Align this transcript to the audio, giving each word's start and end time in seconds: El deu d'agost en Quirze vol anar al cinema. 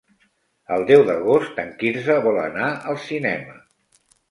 El 0.77 0.85
deu 0.91 1.03
d'agost 1.09 1.61
en 1.65 1.69
Quirze 1.83 2.17
vol 2.29 2.41
anar 2.47 2.73
al 2.95 3.01
cinema. 3.07 3.57